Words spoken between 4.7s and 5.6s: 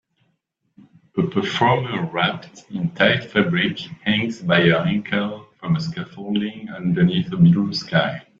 ankle